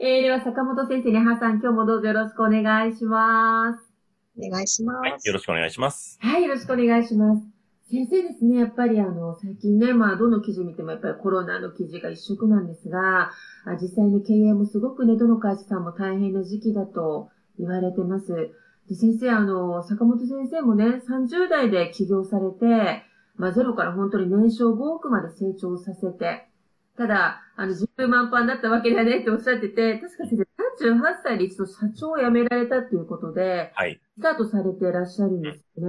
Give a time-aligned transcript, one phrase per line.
[0.00, 3.94] えー、では坂本先生根葉さん今日もどうぞよろしくお願いします
[4.36, 4.98] お願いします。
[4.98, 6.18] はい、よろしくお願いします。
[6.20, 7.42] はい、よろしくお願いします。
[7.88, 13.30] 先生ですね、やっぱりあの、最近ね、まあ、どの記事見てもやっぱりコロナの記事が一色なんですが、
[13.64, 18.50] あ実際に経営もすごくね、どの会社さんも大変な時期だと言われてます。
[18.88, 23.04] で先生、あの、坂本先生もね、30代で起業されて、
[23.36, 26.48] まあ、ゼロから本当に年商5億まで成長させて、
[26.96, 34.00] ただ、あの、自由満帆だったわけだねっておっしゃってて、確か先生38歳で一度社長を辞められたっていうことで、はい。
[34.16, 35.86] スタートされてらっしゃるんですね。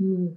[0.00, 0.34] うん。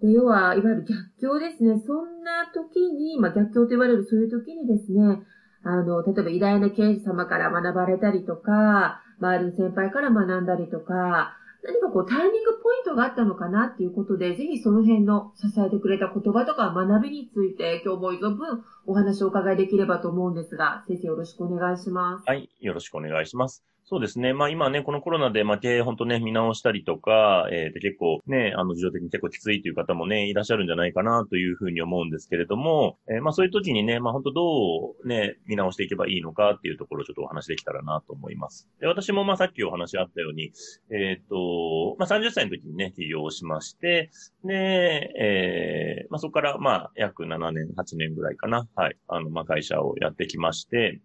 [0.00, 1.78] で、要は、いわゆる逆境ですね。
[1.86, 5.22] そんな時に、まあ逆境と言われるそういう時にですね、
[5.64, 22.24] あの、例えば偉大な経営者様から学ばれたりとか、周りの先輩から学んだりとか、何かこうタイミングポイントがあったのかなっていうことで、ぜひその辺の支えてくれた言葉とか学びについて今日も存分お話をお伺いできればと思うんですが、先生よろしくお願いします。
[22.26, 23.71] はい、よろしくお願いします。
[23.92, 24.32] そうですね。
[24.32, 38.66] まあ今ね、このコロナで、まあ経営本当ね、見直したりとか、えー結構ね、あの、事情的に結構きついという方もね、いらっしゃるんじゃないかなというふうに思うんですけれども、えーまあそういう時にね、まあ本当どうね、見直していけばいいのかっていうところをちょっとお話できたらなと思います。
[38.80, 40.54] で、私もまあさっきお話あったように、
[40.90, 44.08] えっ、と、まあ30歳の時にね、起業しまして、
[44.42, 48.66] で、えーまあそこからまあ約7年、8年ぐらいかな。
[48.74, 48.96] はい。
[49.08, 51.02] あの、まあ会社をやってきまして、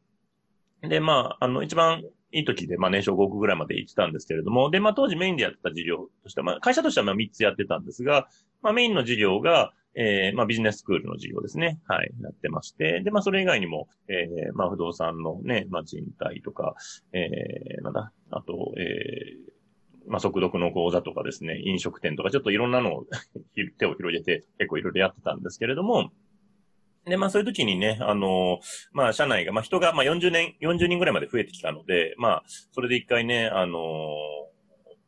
[0.81, 8.27] で、まあ、あの、一番いい時で、まあ、年商5億ぐらいまで行ってたんですけれども、で、まあ、当時メインでやってた事業としては、まあ、会社としてはまあ3つやってたんですが、
[8.61, 11.79] まあ、メインの事業が、えー、まあ、ビジネススクールの事業ですね。
[11.87, 13.01] はい、やってまして。
[13.01, 16.75] で、まあ、それ以外にも、えー、まあ、不動産のね、まあ、賃貸とか、
[17.13, 23.05] えー、なんだ、あと、えー、まあ、速読の講座とかですね、飲食店とか、ちょっといろんなのを
[23.79, 26.11] 手を広げて、結構いろいろやってたんですけれども、
[27.07, 28.59] で、まあそういう時にね、あの
[28.91, 33.79] まあ社内が、まあ人が、まあ40年、40人ぐらいまで増えてきたので、まあ、それで一回ね、あの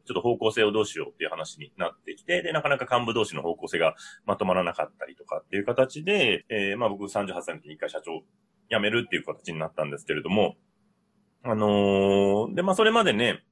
[0.06, 3.96] ちょっと方向性をどうしようっていう話になってきて、で、なかなか幹部同士の方向性が
[4.26, 8.24] まとまらなかったりとかっていう形で、えー、まあ僕38歳の時に一回社長
[8.72, 10.56] 辞めるっていう形になったんですけれども、
[11.44, 13.44] あのーで、まあそれまでね、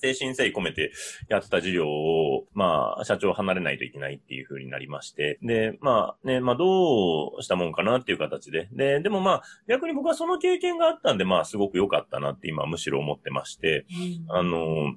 [0.00, 0.92] 精神誠意込めて
[1.28, 13.86] やってた事業を、まあ、社長離れないといけないっていう風になりまして、で、まあね、まあどうしたもんかなっていう形で、で、でもまあ、逆に僕はその経験があったんで、まあすごく良かったなって今むしろ思ってまして、
[14.28, 14.94] あの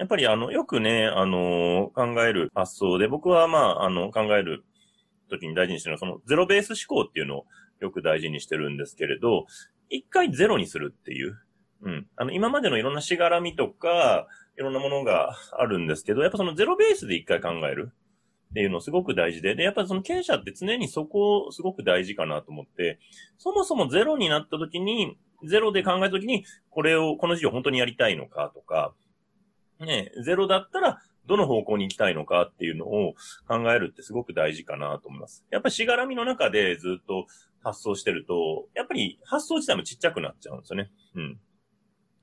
[0.00, 4.64] やっぱりあの、よくね、あの考える発想で、僕はまあ、あの、考える
[5.28, 7.46] 時に大事にしてるのは、そのゼロベース思考っていうのを
[7.80, 9.44] よく大事にしてるんですけれど、
[9.90, 11.38] 一回ゼロにするっていう。
[11.82, 12.06] うん。
[12.16, 14.26] あの、今までのいろんなしがらみとか、
[14.56, 17.92] いろんなものがあるんですけど、やっぱそのゼロベースで一回考える
[18.50, 22.98] っていうのすごく大事で、で、やっぱその経営者って常にそこをすごく大事かなと思って、
[23.38, 25.16] そもそもゼロになった時に、
[25.48, 28.92] ゼロで考えた時に、これを、この事業本当にやりたいのかとか、
[29.78, 33.14] ね、ゼロだったら、どの方向に行きたいのかっていうのを
[33.46, 35.46] 考えるってすごく大事かなと思います。
[35.50, 37.26] やっぱりしがらみの中でずっと
[37.62, 40.90] 発想してると、やっぱり発想自体もちっちゃくなっちゃうんですよね。
[41.14, 41.40] うん。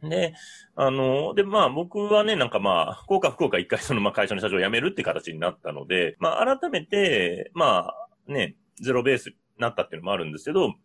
[0.04, 0.34] で、
[0.76, 7.94] あの、で、まあ僕はね、なんかまあ、福岡福岡一回そのまあ会社の社長を辞めるって形になったので、まあ改めて、ま
[8.28, 10.76] あね、ゼロベースになったっていうのもあるんですけど、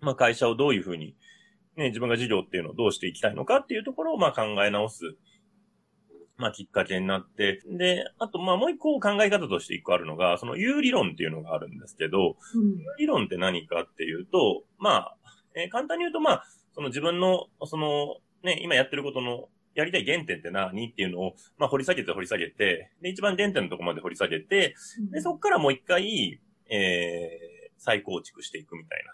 [0.00, 1.16] まあ会社をどういうふうに、
[1.76, 5.14] ね、自分が事業っていうのをどうしていきたいのかっていうところをまあ考え直す、
[6.36, 12.78] まあきっかけになって、で、あとまあもう一個考え方として一個あるのが、その有理論っていうのがあるんですけど、うん。
[12.78, 15.16] 有理論って何かっていうと、まあ、
[15.56, 24.74] えー簡単に言うとまあ、その自分の、その、ね、今やってることの、やりたい原点って何っていうのを、まあ、掘り下げて掘り下げて、で、一番原点のところまで掘り下げて、
[25.10, 29.04] で、そこからもう一回、えー、再構築していくみたい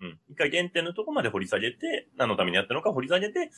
[0.00, 0.08] な。
[0.08, 0.18] うん。
[0.30, 3.50] 一回原点のところまで掘り下げて、何のためにやったのか掘り下げて、で、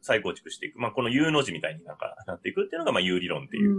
[0.00, 0.78] 再構築していく。
[0.78, 3.74] まあ、この U の字みたいになんかなっていくっていうのが、まあ、U 理論っていう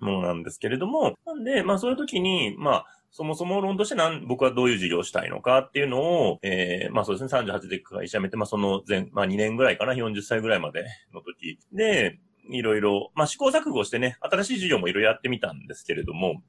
[0.00, 10.84] ものなんですけれども、なんで、まあ、そういう時に、まあ、そもそも論としてなん、僕はどういう事業をしたいのかっていうのを、えー、まあそうですね、38で会社辞めて、まあその前、まあ2年ぐらいかな、40歳ぐらいまで
[11.14, 12.18] の時で、
[12.50, 16.42] いろいろ、まあ試行錯誤してね、新しい事業もいろいろやってみたんですけれども、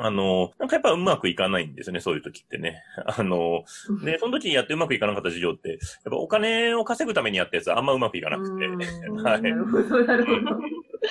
[0.00, 2.84] あの、なんかやっぱうまくいかないんですよね、そういう時ってね。
[3.04, 3.64] あの、
[4.04, 5.78] で、その時やってうまくいかなかった事業って、やっ
[6.08, 8.66] ぱお金を稼ぐためにやったやつはあんまうまくいかなくて。
[9.22, 9.42] はい。
[9.42, 10.60] なるほど、なるほど。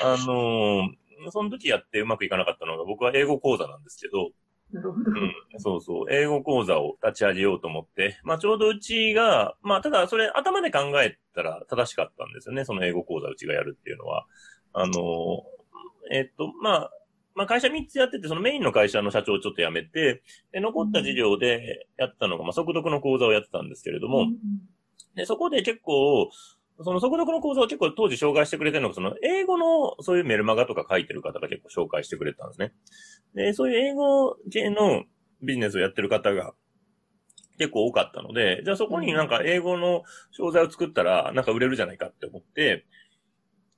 [0.04, 4.30] あの、その時やってうまくいかなかったのが僕は英語講座なんですけど、
[4.78, 5.12] なるほど。
[5.12, 5.34] うん。
[5.58, 6.06] そうそう。
[6.12, 8.20] 英語講座を立ち上げようと思って。
[8.24, 12.64] まあちょうどうちが、まあただそれ頭で考えたら正しかったんですよね。
[12.64, 14.26] その英語講座うちがやるっていうのは。
[14.74, 15.44] あの、
[16.12, 16.92] えっと、まあ、
[17.34, 20.22] まあ会社3つやってて、そのメインの会社の社長をちょっと辞めて、
[20.52, 24.28] で、残った事業でやったのが、まあ速読の講座をやってたんですけれども、
[25.16, 26.30] で、そこで結構、
[26.84, 32.74] その速読の構造を結構当時紹介してくれてるのが、その英語のそういうメルマガとか書いてる方が結構紹介してくれたんですね。
[33.34, 35.04] で、そういう英語系の
[35.42, 36.54] ビジネスをやってる方が
[37.58, 42.86] 結構多かったので、じゃあそこになんか英語の商材を作ったらなんか売れるじゃないかって思って、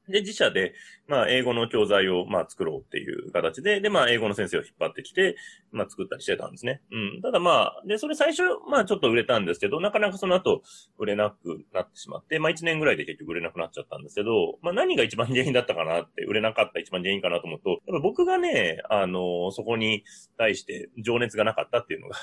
[0.10, 0.74] で、自社で、
[1.08, 5.36] まあ、英語の教材を、まあ、作ろうっていう形で、で、まあ、英語の先生を引っ張ってきて、
[5.72, 6.82] まあ、作ったりしてたんですね。
[6.92, 7.22] うん。
[7.22, 10.62] ただまあ、で、それ最初、まあ、ちょっと売れたんですけど、なかなかその後、
[10.98, 20.04] 売れなくなってしまって、まあ、1年ぐらいで結局売れなくなっちゃったんですけど、まあ、何が一番原因だったかなって、売れなかった一番原因かなと思うと、やっぱ僕がね、あの、そこに
[20.38, 22.16] 対して情熱がなかったっていうのが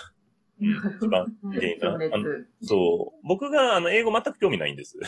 [0.60, 1.98] うん、一番原因かな。
[2.62, 3.26] そう。
[3.26, 4.98] 僕が、あの、英語全く興味ないんです。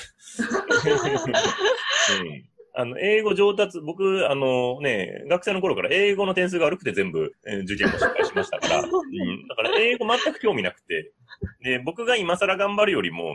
[2.21, 9.49] うんあの、英語上達、僕、あのね、学生の頃から英語の点数が悪くて全部、えー、受験も失敗しましたから、 うん。
[9.49, 9.57] だ。
[9.57, 11.11] から英語全く興味なくて、
[11.65, 13.35] で、僕が今更頑張るよりも、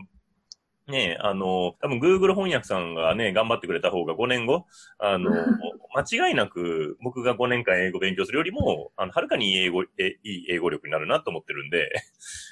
[0.88, 4.66] ねあの、多分 Google 翻訳さんがね、頑張ってくれた方が5年後、
[4.98, 5.30] あの、
[5.94, 11.92] 間違いなく僕が5年間英語勉強するよりも、あの、はるかにいい英語、えいい英語力になるなと思ってるんで、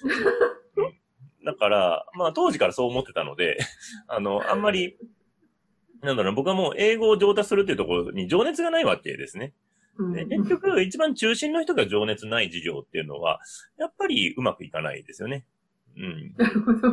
[1.45, 3.57] だから、まあ当時からそう思ってたので、
[4.09, 4.97] あの、あんまり
[6.01, 9.53] なんだろう、僕はもう英語を上達するっていうところに情熱がないわけですね。
[10.13, 13.39] で結局、一番中心の人が情熱ない事業っていうのは、
[13.77, 15.45] やっぱりうまくいかないですよね。
[15.95, 16.33] うん。
[16.37, 16.87] なるほど。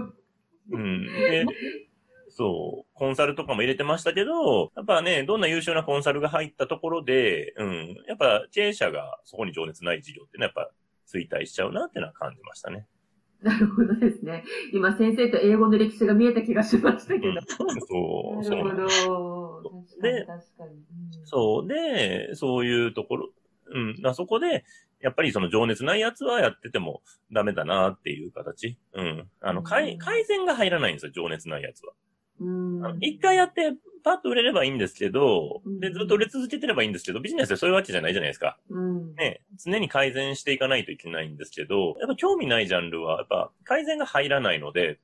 [0.72, 1.06] うん。
[1.06, 1.46] で、
[2.30, 10.72] そう、コンサルとかも入れてましたけど、やっぱね、どんな優秀なコンサルが入ったところで、うん、やっぱ経営者がそこに情熱ない事業っていうのはやっぱ
[11.10, 12.86] 衰退しちゃうなっていうのは感じましたね。
[13.42, 14.44] なるほどですね。
[14.72, 17.40] 今先生と英語の歴史が見えた気がしましたけど。
[17.88, 18.64] そう。
[18.64, 19.84] なるほど。
[20.02, 21.68] で、確かに、うん、そう。
[21.68, 23.30] で、そういうところ、
[23.70, 24.02] うん。
[24.02, 24.64] だそこで、
[25.00, 27.02] やっぱりその情熱ないやつはやってても
[27.32, 28.76] ダメだなっていう形。
[28.94, 29.28] うん。
[29.40, 31.92] あの、改改善が入らないんですよ、情熱ないやつは。
[33.00, 33.72] 一回やって、
[34.08, 38.56] パッと売れればいいんですけど、で、ずっと売れ続けてればいいんですけど、ビジネスでそういうわけじゃないじゃないですか。
[38.70, 44.98] うん、ね、常に改善していかないといけないんですけど、やっぱ興味ないジャンルは、やっぱ改善が入らないので、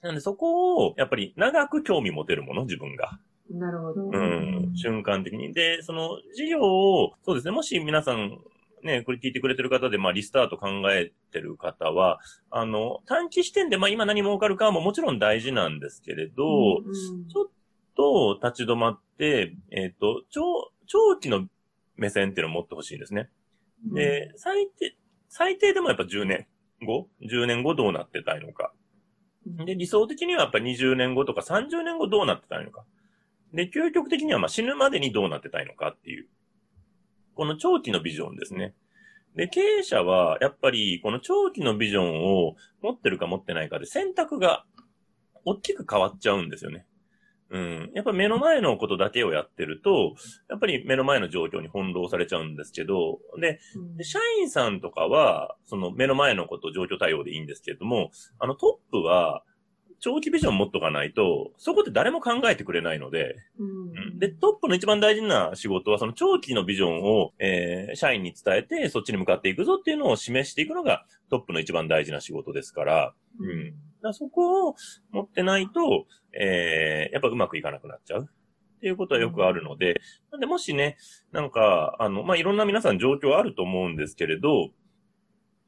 [0.00, 3.18] なんでそこを、やっぱり長く興味持てるもの、自分が。
[3.50, 4.10] なるほど。
[4.10, 5.52] うん、瞬間的に。
[5.52, 8.38] で、その事業を、そうですね、もし皆さん
[8.82, 12.18] ね、これ聞いてくれてる方で、まあ、リスタート考えてる方は、
[12.50, 17.46] あの、短期視点で、まあ、今何儲かるかももちろん大事なんですけれど、うんうん、ちょっ
[17.96, 20.42] と立ち止まって、えっ、ー、と、長、
[20.86, 21.46] 長期の
[21.96, 23.28] 目線っていうのを持ってほしいんですね。
[23.84, 24.96] で、最低、
[25.28, 26.46] 最低でもやっぱ10年
[26.84, 28.72] 後 ?10 年後どうなってたいのか。
[29.46, 32.84] で、理想的にはやっぱ20年後とか30年後どうなってたいのか。
[33.52, 36.28] で、究極的にはまあ死ぬまでにどうなってたいのかっていう。
[37.34, 38.74] この長期のビジョンですね。
[39.34, 44.64] で、経営者は、やっぱり、この長期のビジョンを持ってるか持ってないかで選択が
[45.44, 46.84] 大きく変わっちゃうんですよね。
[47.50, 47.90] うん。
[47.94, 50.14] やっぱ目の前のことだけをやってると、
[50.48, 53.58] やっぱり目の前の状況に翻弄されちゃうんですけど、で、
[53.96, 59.42] で社員さんとかは、その目の前のこと状況対応でいいんですけれども、あのトップは、
[60.00, 73.74] 長期ビジョン持っとかないと、そこで誰も考えてくれないので、うん、で、トップの一番大事な仕事は、その長期のビジョンを、えー、社員に伝えて、そっちに向かっていくぞっていうのを示していくのが、トップの一番大事な仕事ですから、うん。
[74.02, 74.74] だそこを
[75.10, 78.24] 持ってないと、えー、やっぱうまくいかなくなっちゃう。
[78.24, 80.00] っていうことはよくあるので、
[80.32, 80.96] なんでもしね、
[81.32, 84.70] なんか、あの、まあ、いろんな皆さん状況あると思うんですけれど、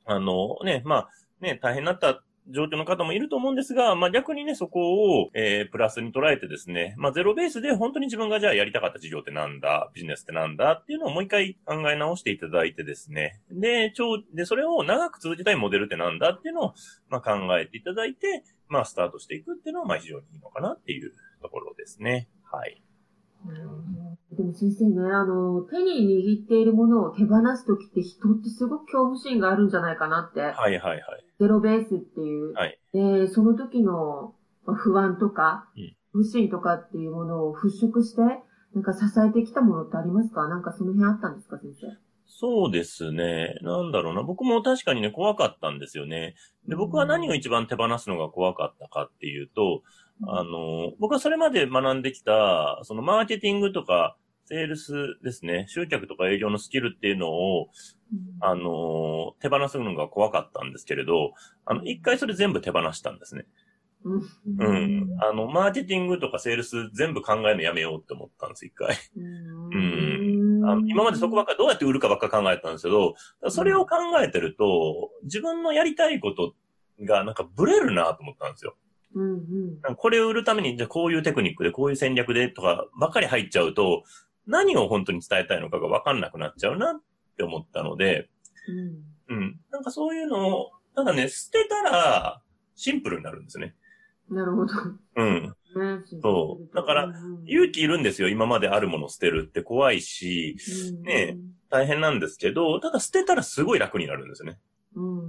[0.07, 1.09] あの、ね、まあ、
[1.41, 16.75] ね、大変だった状況の方もいると思うんですが、まあ、逆にね、そこを、えー、プラスに捉えてですね、まあ、ゼロベースで本当に自分がじゃあやりたかった事業ってなんだ、ビジネスってなんだっていうのをもう一回考え直していただいてですね、で、超、で、それを長く続けたいモデルってなんだっていうのを、
[17.09, 22.29] まあ、考えていただいて、まあ、スタートしていくっていうのは、まあ、非常にいいのかなっていうところですね。
[22.51, 22.83] はい。
[24.37, 30.41] でも先生ね、あの、手に握っているものを手放すときって人ってすごく恐怖心があるんじゃないかなって。
[30.41, 31.03] はいはいはい。
[31.39, 32.55] ゼロベースっていう。
[32.55, 32.79] はい。
[32.93, 34.35] で、その時の
[34.65, 35.69] 不安とか、
[36.13, 38.23] 不信とかっていうものを払拭して、
[38.75, 40.49] なんか支えてきたものってありますか？
[40.49, 41.89] なんかその辺あったんですか、先生？
[42.27, 43.57] そうですね。
[43.61, 44.23] なんだろうな。
[44.23, 46.37] 僕も確かにね、怖かったんですよね。
[46.67, 49.83] で、僕は何を一番手放すのが怖かったかっていうと、
[50.27, 57.71] あの、僕はそれまで学んできた、そのマーケティングとか、セールスですね、集客とか営業のスキルっていうのを、
[58.41, 61.33] あの、手放すのが怖かったんですけれど、
[61.65, 63.47] あの、一回それ全部手放したんですね。
[64.05, 65.17] うん。
[65.21, 68.97] あの、マーケティングとかセールス全部考えるのやめようって思ったんです、一回。
[69.17, 70.63] うん。
[70.65, 73.15] あの今までそこばっかどうやって売るかばっか考えたんですけど、
[73.49, 76.55] それを考えてると、自分のやりたいこと
[77.05, 78.77] がなんかブレるなと思ったんですよ。
[79.15, 79.33] うん
[79.85, 84.05] うん、これを売るために、じゃあこういうテクニックで、こういう戦略でとかばっかり入っちゃうと、
[84.47, 87.01] 何を本当に伝えたいのかがわかんなくなっちゃうなっ
[87.37, 88.29] て思ったので、
[89.29, 89.37] うん。
[89.37, 89.61] うん。
[89.71, 92.43] なんかそういうのを、ただね、捨てたら、
[92.75, 93.75] シンプルになるんですね。
[94.31, 94.75] なるほど。
[95.17, 95.55] うん。
[96.23, 96.75] そう。
[96.75, 97.13] だから、
[97.47, 98.29] 勇気いるんですよ。
[98.29, 100.57] 今まであるものを捨てるって怖いし、
[101.03, 101.39] ね、
[101.71, 104.59] 大変なんですけど、ただ捨てたらすごい楽になるんですね。
[104.95, 105.22] うん。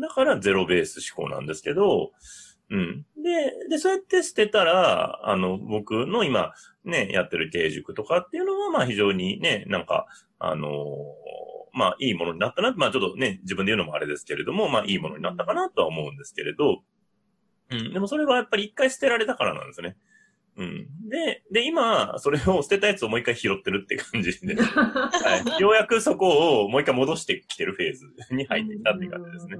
[0.00, 2.12] だからゼロベース思考なんですけど、
[2.70, 3.06] うん。
[3.22, 6.52] で、で、そうやって捨てたら、あの、僕の今、
[6.84, 10.06] ね、やってる経営塾とかっていうのは、まあ非常にね、なんか、
[10.38, 10.74] あのー、
[11.72, 12.72] まあいいものになったな。
[12.76, 16.82] まあちょっとね、自分で言うのもあれですけれども、まあいいものになったかなとは思うんですけれど、
[17.70, 17.92] うん。
[17.92, 19.96] でもそれはやっぱり一回捨てられたからなんですね。
[20.58, 21.08] うん。
[21.08, 25.62] で、で、今、それを捨てたやつをもう一回拾ってるって感じで、 はい。
[25.62, 29.56] ようやくそこをもう一回戻してきてるフェーズに入ってきたって感じですね。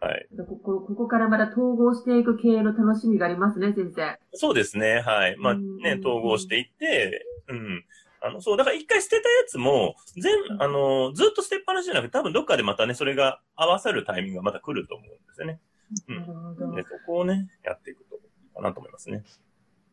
[0.00, 0.26] はい。
[0.48, 4.18] ここ、ここからまた統合していく経営の楽しみがありますね、先生。
[4.32, 5.36] そうですね、はい。
[5.36, 7.84] まあね、統合していって、うん。
[8.22, 15.60] あの、そう、だから一回捨てたやつも、全、あの、ずっと捨てっぱなしじゃなくて、多分どっかでまたね、それが合わさるタイミングがまた来ると思うんですよね。
[16.08, 16.74] うん。
[16.74, 19.22] で、そこをね、やっていくといいかなと思いますね。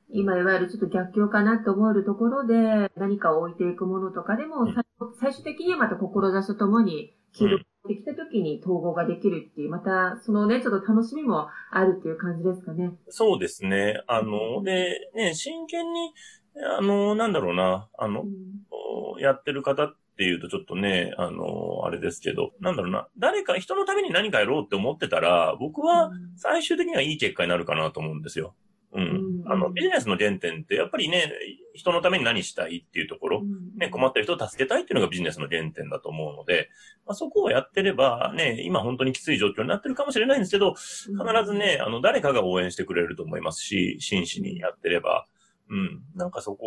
[0.10, 4.76] 今いわゆるちょっと逆境かなと思えるところで、何かを置いていくものとかでも、うん、
[5.20, 12.92] 最終的にはまた志とともに、起動できた時に統合ができるっていう、また、そのね、ちょっと楽しみもあるっていう感じですかね。
[13.10, 14.02] そうですね。
[14.08, 16.14] あの、で、ね、真剣に、
[16.78, 28.56] あの、なんだろうな、あの、うん、やってる方っていうとちょっとね、あの、あれですけど、なんだろうな、誰か人のために何かやろうって思ってたら、僕は最終的にはいい結果になるかなと思うんですよ。
[28.98, 29.44] うん。
[29.46, 31.32] あの、ビジネスの原点って、やっぱりね、
[31.76, 33.44] 人のために何したいっていうところ、
[33.78, 36.70] ね、困ってる人を助けたいっていうのがビジネスの原点だと思うので、
[37.06, 41.14] まあ、そこをやってれば、ね、今本当にきつい状況になってるかもしれないんですけど、必
[41.46, 45.28] ずね、あの、誰かが応援してくれると思いますし、真摯にやってれば、
[45.70, 46.02] うん。
[46.16, 46.66] なんかそこ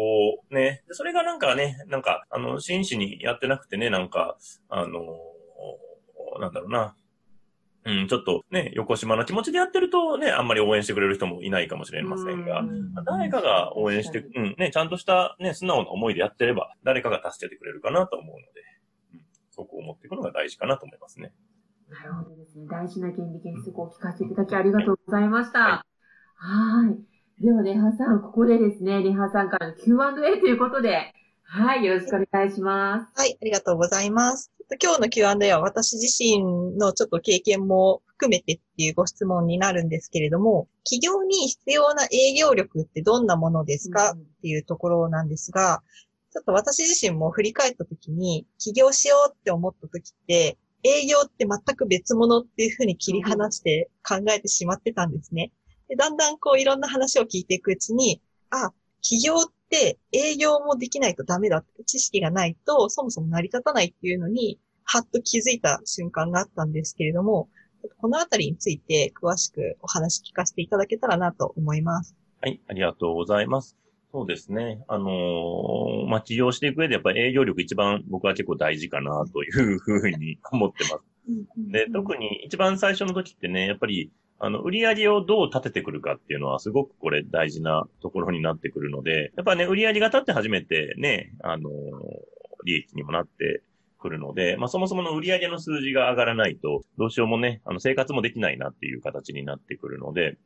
[0.51, 4.37] をね、それがなんかね、なんか、あの、真摯にやってなくてね、なんか、
[4.69, 5.17] あの、
[6.39, 6.95] なんだろうな、
[7.85, 18.45] うん、ちょっとね、横島な気持ちでやってるとね、あんまり応援してくれる人もいないかもしれませんが、ん誰かが応援して、うん、ね、ちゃんとしたね、素直な思いでやってれば、誰かが助けてくれるかなと思うので、
[19.15, 19.21] うん、
[19.51, 21.33] そこを持っていくのが大事かなと思いますね。
[21.89, 22.67] なるほどですね。
[22.71, 25.59] 大事な原理原則を聞かせていただきありがとうございました。
[25.59, 25.85] は
[26.85, 26.87] い。
[26.87, 27.11] はい
[27.41, 33.19] では、レハさん、ここでですね、レハさんからの Q&A ということで、はい、よろしくお願いします。
[33.19, 34.53] はい、ありがとうございます。
[34.81, 45.83] 今日の Q&A は私自身のちょっと経験も含めてっていうご質問になるんですけれども、企業に必要な営業力ってどんなものですか、っていうところなんですが、
[46.33, 55.53] ちょっと私自身も振り返った時に、起業しようって思った時って、営業って全く別物っていうふうに切り離して考えてしまってたんですね。
[55.89, 58.71] でだんだんこういろんな話を聞いていくうちに、あ、
[59.03, 59.60] 起業って
[60.13, 67.49] 営業もできないとダメだって知識がないとそもそも成り立たないっていうのに、はっと気づいた瞬間があったんですけれども、
[67.99, 72.17] このあたりについて詳しくお話聞かせていただけたらなと思います。
[72.41, 73.77] はい、ありがとうございます。
[74.13, 74.83] そうですね。
[74.89, 81.11] あのー、まあ、起業していく上でやっぱり営業力一番僕は結構大事かなというふうに思ってます。
[81.71, 84.11] で、特に一番最初の時ってね、やっぱり
[84.43, 91.71] あの、売り上げをどう立ててくるかっていうのはすごくこれ大事なところになってくるので、やっぱね、売り上げが立って初めてね、あの、
[92.65, 93.63] 利益にもなって
[93.99, 100.39] くるので、まあそもそもの売り上げの数字が上がらないと、どうしようもね、あの、生活もできないなっていう形になってくるので、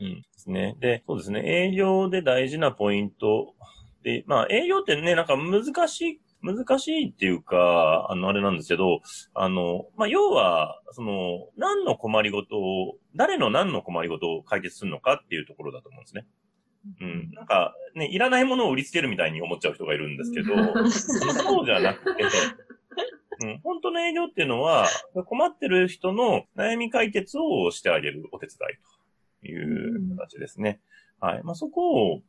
[0.00, 0.14] うん。
[0.14, 0.76] ですね。
[0.80, 1.42] で、そうですね。
[1.44, 3.54] 営業で大事なポイント
[4.04, 9.00] で、まあ営業ってね、なんか難しい難しいっていうか、あの、あれなんですけど、
[9.32, 16.26] あの、まあ、要は、その、何の困りごとを、誰の何の困りごとを解決するのかっていうところだと思うんですね。
[17.00, 17.30] うん。
[17.32, 20.54] なんか、ね、いらないものを売りつけるみたいに思っちゃう人がいるんですけど、
[20.90, 22.24] そうじゃなくて、
[23.42, 24.86] うん、本当の営業っていうのは、
[25.26, 30.80] 困ってる人の悩み解決をしてあげるお手伝いという形ですね。
[31.20, 31.42] はい。
[31.42, 32.22] まあ、そこを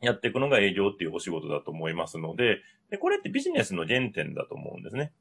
[0.00, 2.58] やっていくのが営業っていうお仕事だと思いますので、
[2.90, 5.12] で、これってビジネスの原点だと思うんですね。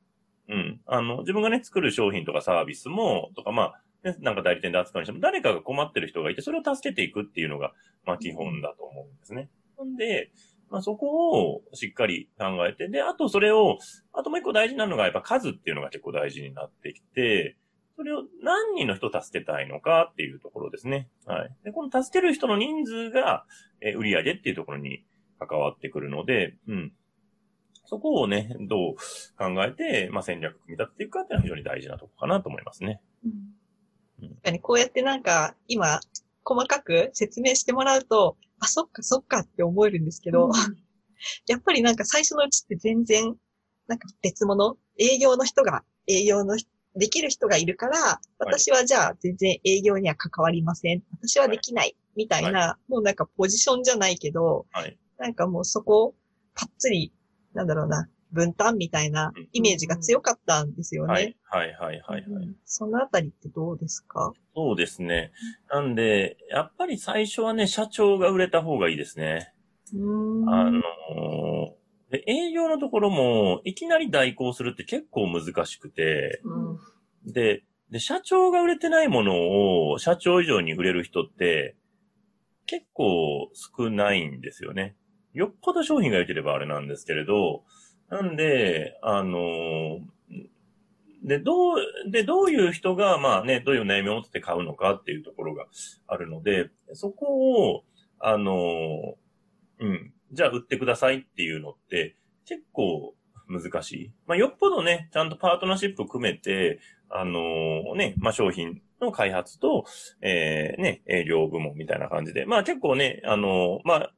[0.50, 0.82] うん。
[0.86, 7.74] あの、自分がね、作る商品とかサービスも、とか、まあ、ね、なんか代理店で扱うにしても、誰かが困ってる人がいて、それを助けていくっていうのが、
[8.06, 9.50] まあ、基本だと思うんですね。
[9.78, 10.32] なんで、
[10.70, 13.78] まあ、そこをしっかり考えて、で、あとそれを、
[14.14, 17.58] あともう一個大事なのがやっぱ数っていうのが結構大事になってきて、
[17.98, 21.10] それを何人の人を助けたいのかっていうところですね。
[21.26, 21.56] はい。
[21.66, 23.46] で、この助ける人の人数が、
[23.82, 25.04] え売り上げっていうところに
[25.40, 26.94] 関わってくるので、うん。
[27.86, 28.96] そこをね、どう
[29.38, 33.02] 考えて、まあ、戦略組み立てていくかっていうのは非常に大事なとこかなと思いますね。
[33.26, 34.30] うん。
[34.30, 36.00] 確かにこうやってなんか、今、
[36.44, 40.52] 細かく説明してもらうと、あ、そっかそっかって思えるんですけど、うん、
[41.48, 43.36] やっぱりなんか最初のうちって全然、
[43.88, 44.78] なんか別物？
[45.00, 46.58] 営業の人が、営業の
[46.98, 51.04] できる人がいるから、私はじゃあ全然営業には関わりません。
[51.22, 51.96] 私はできない。
[52.16, 56.16] みたいな、はい、もうなんかポジションじゃないけど、はい、なんかもうそこ、
[56.56, 57.14] パッツリ、
[57.54, 61.14] なんだろうな、分担みたいなイメージが強かったんですよね。
[61.14, 62.56] はい、はい、はい、はい、はい。
[62.66, 64.34] そのあたりってどうですか？
[64.56, 65.32] そうですね。
[65.70, 69.54] なんで、やっぱり最初はね、社長が売れた方がいいですね。
[69.94, 70.82] あの
[72.12, 81.76] で、営業のところも、いきなり代行するって結構難しくて、うん、で、で、社長が売れてないものを社長以上に売れる人って、
[82.66, 84.96] 結構少ないんですよね。
[85.34, 87.64] よっぽど商品が良ければあれなんですけれど、
[88.10, 90.00] なんで、あの
[91.24, 91.78] で、どう、
[92.10, 95.66] で、どういう人が、まあね、どういう悩みを持って買うのかっていうところが
[96.08, 97.84] あるので、そこを、
[98.20, 99.16] あの
[99.80, 103.14] うん、じゃあ売ってくださいっていうのって結構
[103.50, 104.12] 難しい。
[104.28, 109.86] まあ、よっぽどね、ちゃんとパートナーシップ組めて、あのー、ね、まあ、商品の開発と、
[110.22, 114.14] えー、ね、営業部門みたいな感じで、まあ、結構ね、あのー、まあ、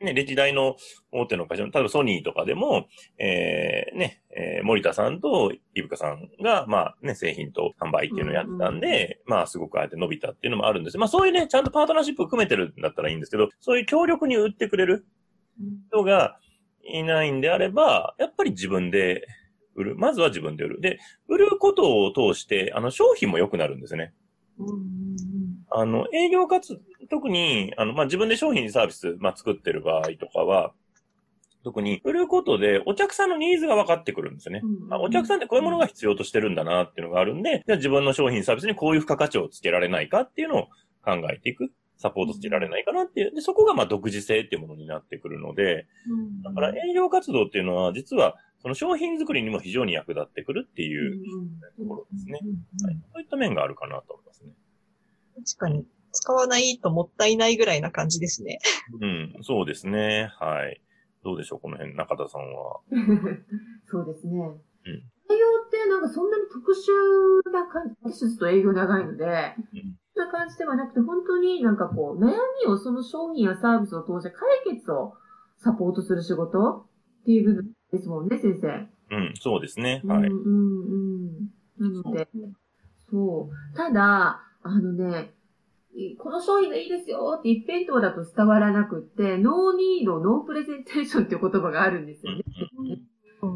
[0.00, 0.76] ね、歴代の
[1.12, 2.86] 大手の会社、例えばソニーとかでも、
[3.18, 10.98] えー、ね、えー、森田さんとイブカさんが、まあね、製品と販売っていうのをやってたんで、うんうん、まあすごくあえて伸びたっていうのもあるんです。
[10.98, 15.06] まあそういうね、ちゃんとパートナーシップを組めてるんだったらいいんですけど、そういう強力に売ってくれる
[15.90, 16.38] 人が
[16.84, 19.26] いないんであれば、やっぱり自分で
[19.74, 19.96] 売る。
[19.96, 20.80] まずは自分で売る。
[20.80, 24.12] で、売ることを通して、あの、商品も良くなるんですね。
[25.70, 30.72] あの、営業活、特に、あの、まあ、自分で商品サービス、まあ、作ってる場合とかは、
[31.64, 34.62] 特に、売ることで、お客さんのニーズが分かってくるんですよね。
[34.90, 40.62] あお客さんってこういうものが必要としてるんだなっていうのがあるんで、じゃあ自分の商品サービスにこういう付加価値をつけられないかっていうのを
[41.04, 41.70] 考えていく。
[42.02, 43.32] サポートつけられないかなっていう。
[43.32, 45.86] で、そこがまあ独自性っていうものになってくるので、
[46.42, 51.22] だから営業活動っていうのは、実は、その商品作りにも非常に役立ってくるっていう
[51.76, 52.32] ところですね。
[52.32, 52.38] は
[52.90, 53.00] い。
[53.12, 54.52] そういった面があるかなと思いますね。
[55.56, 55.86] 確かに。
[56.12, 58.58] 使わないともったいないぐらいな感じですね。
[59.00, 60.30] うん、そうですね。
[60.38, 60.80] はい。
[61.24, 62.80] どうでしょう、この辺、中田さんは。
[63.86, 64.38] そうですね。
[64.38, 64.92] うん。
[64.92, 72.32] 営業ってなんかそんなに特殊な感じ、私ずっと営業長いので、うんな感じではなくて、本当になんかこう、悩
[72.64, 75.14] みをその商品やサービスを通して解決を
[75.58, 76.86] サポートする仕事
[77.22, 78.88] っていう部分ですもんね、先生。
[79.14, 80.02] うん、そうですね。
[80.04, 80.28] はい。
[80.28, 81.28] うん、うん、
[81.78, 81.92] うん。
[81.94, 82.28] なので、
[83.10, 83.76] そう。
[83.76, 85.32] ただ、あのね、
[86.18, 92.42] この商品がいいですよって一辺倒だと伝わらなくって、 No need, no presentation っていう言葉があるんですよね。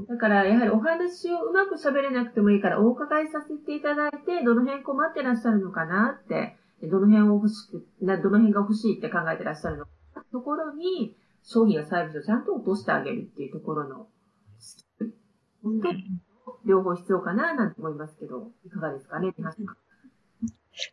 [0.08, 9.90] だから、やはりお話をうまく喋れなくてもいいから、お伺いさせていただいて、どの辺困ってらっしゃるのかなって、どの辺を欲しく、どの辺が欲しいって考えてらっしゃるのか
[10.32, 14.08] ところに、商品やサービスをちゃんと落としてあげるっていうところの、
[15.62, 19.32] と、両方必要かななんて思いますけど、いかがですかね、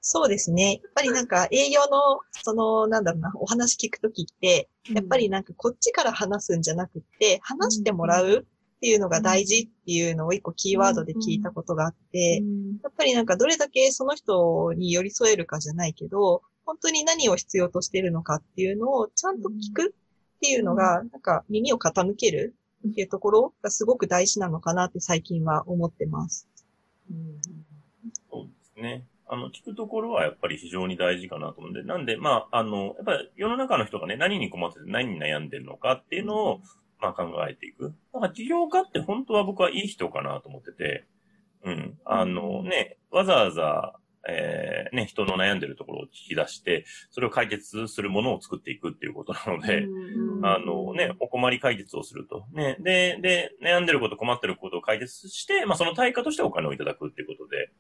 [0.02, 0.82] そうですね。
[0.84, 8.46] やっぱりなんか営業の、その、なんだろうな、お話聞くときって、やっぱりなんかこっちから話すんじゃなくて、話してもらう
[8.84, 12.44] っていうのが大事っていうのを一個キーワードで聞いたことがあって、
[12.84, 26.50] やっぱりなんかどれだけその人に寄り添えるかじゃないけど、本当に何を必要としているのかっていうのをちゃんと聞くっていうのが、なんか耳を傾けるっていうところがすごく大事なのかなって最近は思ってます。
[27.10, 27.40] うん、
[28.30, 29.06] そうですね。
[29.28, 36.62] あの、聞くところはやっぱり非常に大事かなと思うんで、なんで、まあ、あの、やっぱり世の中の人がね、何に困ってて何に悩んでるのかっていうのを、
[37.04, 37.94] まあ考えていく。
[38.14, 41.04] だから起業家って本当は僕はいい人かなと思ってて、
[41.66, 42.00] うん。
[42.06, 49.86] あのね、わざわざ、えー、ね、人の悩んでるところを聞き出して、それを解決するものを作っていくっていうことなので、
[50.44, 52.46] あのね、お困り解決をすると。
[52.54, 57.72] ね、で、で、悩んでること、困ってることを解決して、まあその対価としてお金をいただくっていうことで、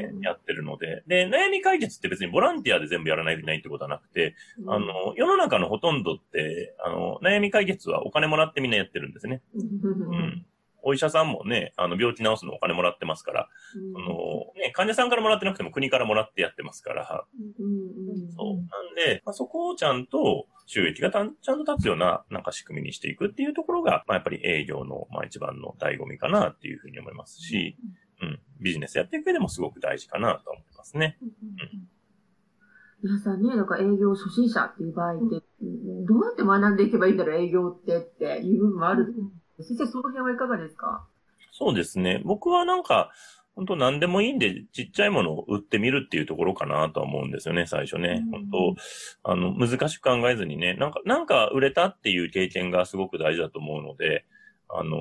[0.00, 4.34] ね、やってるので、で、悩み解決って別にボランティアで全部やらないといけないってことはなくて、
[4.66, 9.42] あの、世の中のほとんどって、あの、悩み解決はお金もらってみんなやってるんですね。
[9.54, 10.46] うん。
[10.82, 14.14] お医者さんもね、あの、病気治すのお金もらってますから、うん、あの、
[14.56, 17.26] ね、患者さんからもらってなくても国からもらってやってますから、
[17.58, 18.54] うん、そう。
[18.56, 27.76] なんで、まあ、そこをちゃんと収益がちゃんと立つような、なんか仕組みにしていくっていうところが、まあ、やっぱり営業の、まあ、一番の醍醐味かなっていうふうに思いますし、
[28.22, 31.18] うん、ビジネスやっていく上でもすごく大事かなと思いますね。
[31.22, 31.88] うん
[33.00, 39.14] 皆さんね、なんか営業初心者っていう場合って、どうやって学んでいけばいいんだろう、営業ってっていう部分もある
[39.62, 41.06] 先生、その辺はいかがですか？
[41.52, 42.20] そうですね。
[42.24, 43.10] 僕はなんか、
[43.56, 48.24] 本当何でもいいんで、ちっちゃいものを売ってみるっていうところかなとは思うんですよね、最初ね。
[48.30, 48.48] 本
[49.24, 54.26] 当あの、難しく考えずにね、なんか、なんか売れたっていう経験がすごく大事だと思うので、
[54.68, 54.96] あの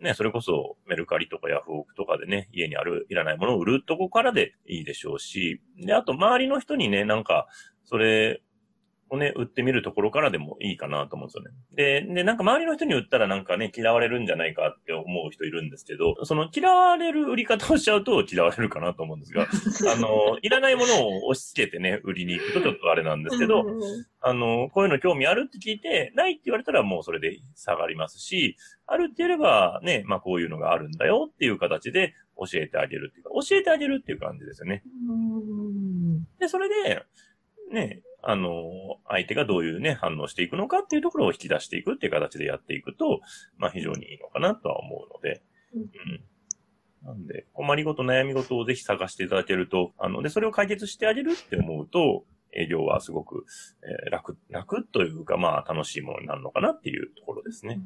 [0.00, 7.48] ー、ね、それこそメルカリとかヤフオクとかでね、家にある、いらないものを売るとこからでいいでしょうし、で、あと周りの人にね、なんか、
[7.82, 8.40] それ、
[9.10, 11.50] をね、売ってみるところからでもいいかなと思うんですよね。
[12.06, 19.46] で、で、なんか周りの人に売ったらなんかね、嫌われるんじゃないかって思う人いるんですけど、その嫌われる売り方をしちゃうと嫌われるかなと思うんですが、
[19.92, 23.64] あの、いらないものを押し付けてね、売りに行くとちょっとあれなんですけど、
[24.20, 34.82] あの、こういうの興味あるって聞いて、ないって言われたらもうそれで下がりますし、あるって言えればね、まあこういうのがあるんだよっていう形で教えてあげるっていうか、教えてあげるっていう感じですよね。
[36.38, 37.04] で、それで、
[37.72, 38.70] ね、あの、
[39.18, 43.20] 相手がどういうね、反応していくのかっていうところを引き出していくっていう形でやっていくと、
[43.56, 45.42] まあ非常にいいのかなとは思うので、
[45.74, 46.24] うん。
[47.04, 53.44] なんで、困りごと、悩みごとをぜひ探していただけると、あの、で、それを解決してあげるって思うと、営業はすごく、
[53.82, 57.80] えー、楽、楽というか、まあ楽しいものになるのかなっていうところですね。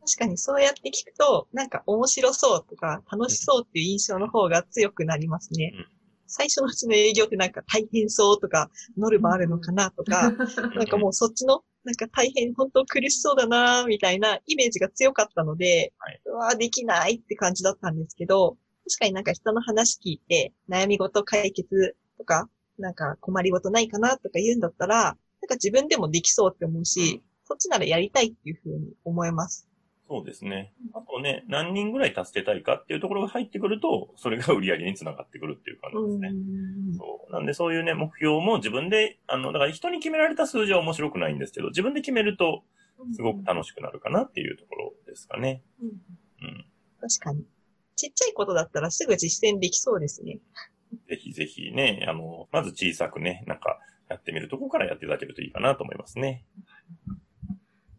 [0.00, 5.72] 確かにそうやって聞くと、なんか面白そうとか楽しそうっていう印象の方が強くなりますね。
[5.76, 5.97] うん
[6.28, 10.30] 最初のうちの営業ってなんか大変そうとか、ノルマあるのかなとか、
[10.76, 25.14] なんかもうそっちの、なんか大変、本当苦しそうだなみたいなイメージが強かったので、はい、うわできないって感じだったんですけど、確かになんか人の話聞いて、悩み事解決とか、なんか困りごとないかなとか言うんだったら、なん
[25.48, 29.68] か自分でもできそうって思うし、そっちならやりたいっていうふうに思います。
[30.08, 30.72] そうですね。
[30.94, 36.32] あとね、何人ぐらい助けたいかっていうところが入ってくると、それが売り上げにつながってくるっていう感じですね。
[36.96, 37.32] そう。
[37.32, 42.64] なんでそういうね、目標も自分で、あの、だから人に決められた数字は面白くないんですけど、自分で決めると、
[43.14, 45.62] すごく楽しくなるかなっていうところですかね。
[45.82, 45.88] うん。
[45.88, 45.90] う
[46.50, 46.64] ん、
[47.00, 47.44] 確かに。
[47.94, 50.38] ちっちゃいことだったらすぐ実践できそうですね。
[51.08, 56.46] ぜひぜひね、あの、まず小さくね、なんか、やってみるとこからやっていただけるといいかなと思いますね。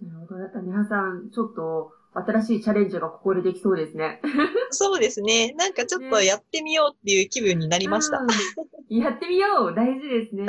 [0.02, 0.62] なるほど。
[0.64, 4.20] 皆さん、ちょっと、新しいチャレンジがここでできそうですね。
[4.72, 5.54] そうですね。
[5.58, 8.22] なんかちょっとやってみようっていう気分になりました。
[8.24, 8.28] ね、
[8.90, 10.44] やってみよう大事ですね。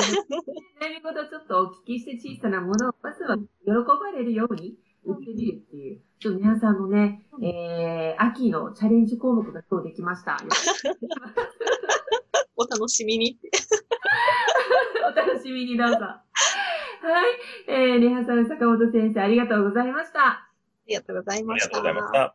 [0.81, 6.01] 悩み事ちょっとお聞きして小さなものを、まずは喜ばれるように売ってみるっていう。
[6.19, 10.37] ちょっと皆さんのね、えー、秋のチャレンジ項目が今日できました？
[12.57, 13.39] お楽しみに。
[15.11, 15.97] お楽しみにどうぞ。
[15.97, 16.23] は
[17.69, 17.71] い。
[17.71, 20.50] えー、リハさん、坂本先生、ありがとうございました。
[20.91, 21.79] りがとうございました。
[21.79, 22.35] ありがとうございまし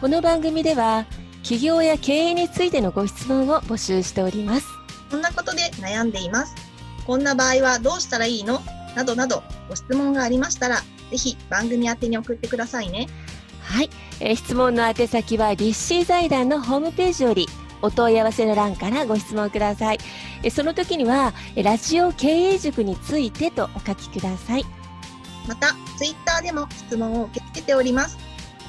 [0.00, 1.04] この番組では
[1.42, 4.66] 企業や経営についてのご質問を募集しております。
[5.10, 6.54] こんなことで悩んでいます。
[7.06, 8.60] こんな場合はどうしたらいいの？
[8.94, 10.76] などなどご質問がありましたら、
[11.10, 13.08] ぜひ番組宛に送ってくださいね。
[13.62, 17.46] はい、えー、質問の宛先は立志財団のホームページより
[17.82, 19.98] お問い合わせの欄からご質問ください。
[20.50, 24.64] その時には、ラジオ経営塾についてとお書きください。
[25.48, 28.18] また、ツイッターでも質問を受け付けております。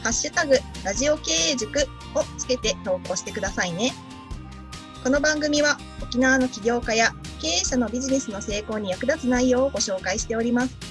[0.03, 1.79] ハッシュタグ、ラジオ経営塾
[2.15, 3.93] をつけて投稿してくださいね。
[5.03, 10.90] この番組は沖縄の起業家や経営者のビジネスの成功に役立つ内容をご紹介しております。